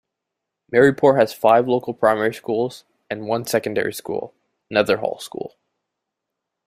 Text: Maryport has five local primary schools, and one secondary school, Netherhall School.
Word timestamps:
Maryport 0.73 1.19
has 1.19 1.31
five 1.31 1.67
local 1.67 1.93
primary 1.93 2.33
schools, 2.33 2.85
and 3.11 3.27
one 3.27 3.45
secondary 3.45 3.93
school, 3.93 4.33
Netherhall 4.71 5.19
School. 5.21 5.59